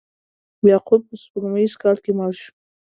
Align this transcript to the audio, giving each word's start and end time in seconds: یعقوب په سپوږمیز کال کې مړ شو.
یعقوب 0.69 1.01
په 1.09 1.15
سپوږمیز 1.21 1.71
کال 1.83 1.97
کې 2.03 2.11
مړ 2.17 2.31
شو. 2.41 2.51